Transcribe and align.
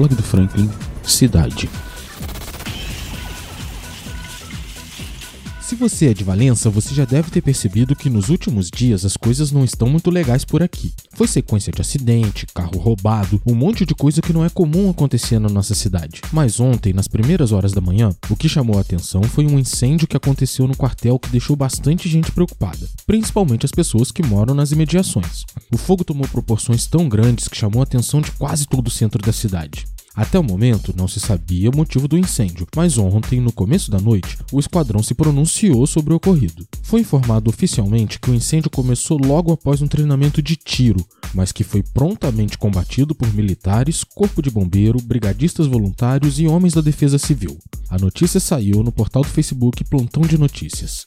Blog 0.00 0.14
do 0.14 0.22
Franklin, 0.22 0.70
Cidade. 1.02 1.68
Se 5.70 5.76
você 5.76 6.06
é 6.06 6.14
de 6.14 6.24
Valença, 6.24 6.68
você 6.68 6.92
já 6.92 7.04
deve 7.04 7.30
ter 7.30 7.40
percebido 7.40 7.94
que 7.94 8.10
nos 8.10 8.28
últimos 8.28 8.68
dias 8.68 9.04
as 9.04 9.16
coisas 9.16 9.52
não 9.52 9.62
estão 9.62 9.88
muito 9.88 10.10
legais 10.10 10.44
por 10.44 10.64
aqui. 10.64 10.92
Foi 11.12 11.28
sequência 11.28 11.72
de 11.72 11.80
acidente, 11.80 12.44
carro 12.52 12.76
roubado, 12.76 13.40
um 13.46 13.54
monte 13.54 13.86
de 13.86 13.94
coisa 13.94 14.20
que 14.20 14.32
não 14.32 14.44
é 14.44 14.48
comum 14.48 14.90
acontecer 14.90 15.38
na 15.38 15.48
nossa 15.48 15.72
cidade. 15.72 16.22
Mas 16.32 16.58
ontem, 16.58 16.92
nas 16.92 17.06
primeiras 17.06 17.52
horas 17.52 17.70
da 17.70 17.80
manhã, 17.80 18.10
o 18.28 18.34
que 18.34 18.48
chamou 18.48 18.78
a 18.78 18.80
atenção 18.80 19.22
foi 19.22 19.46
um 19.46 19.60
incêndio 19.60 20.08
que 20.08 20.16
aconteceu 20.16 20.66
no 20.66 20.76
quartel 20.76 21.20
que 21.20 21.30
deixou 21.30 21.54
bastante 21.54 22.08
gente 22.08 22.32
preocupada, 22.32 22.88
principalmente 23.06 23.64
as 23.64 23.70
pessoas 23.70 24.10
que 24.10 24.26
moram 24.26 24.56
nas 24.56 24.72
imediações. 24.72 25.44
O 25.72 25.78
fogo 25.78 26.02
tomou 26.02 26.26
proporções 26.26 26.84
tão 26.88 27.08
grandes 27.08 27.46
que 27.46 27.56
chamou 27.56 27.78
a 27.78 27.84
atenção 27.84 28.20
de 28.20 28.32
quase 28.32 28.66
todo 28.66 28.88
o 28.88 28.90
centro 28.90 29.22
da 29.22 29.32
cidade. 29.32 29.86
Até 30.20 30.38
o 30.38 30.44
momento, 30.44 30.92
não 30.94 31.08
se 31.08 31.18
sabia 31.18 31.70
o 31.70 31.74
motivo 31.74 32.06
do 32.06 32.18
incêndio, 32.18 32.66
mas 32.76 32.98
ontem, 32.98 33.40
no 33.40 33.50
começo 33.50 33.90
da 33.90 33.98
noite, 33.98 34.36
o 34.52 34.60
esquadrão 34.60 35.02
se 35.02 35.14
pronunciou 35.14 35.86
sobre 35.86 36.12
o 36.12 36.16
ocorrido. 36.18 36.68
Foi 36.82 37.00
informado 37.00 37.48
oficialmente 37.48 38.20
que 38.20 38.30
o 38.30 38.34
incêndio 38.34 38.68
começou 38.68 39.16
logo 39.16 39.50
após 39.50 39.80
um 39.80 39.88
treinamento 39.88 40.42
de 40.42 40.56
tiro, 40.56 41.02
mas 41.32 41.52
que 41.52 41.64
foi 41.64 41.82
prontamente 41.82 42.58
combatido 42.58 43.14
por 43.14 43.32
militares, 43.32 44.04
corpo 44.04 44.42
de 44.42 44.50
bombeiro, 44.50 45.00
brigadistas 45.00 45.66
voluntários 45.66 46.38
e 46.38 46.46
homens 46.46 46.74
da 46.74 46.82
defesa 46.82 47.16
civil. 47.16 47.56
A 47.88 47.96
notícia 47.96 48.38
saiu 48.38 48.82
no 48.82 48.92
portal 48.92 49.22
do 49.22 49.28
Facebook 49.28 49.82
Plantão 49.84 50.22
de 50.22 50.36
Notícias. 50.36 51.06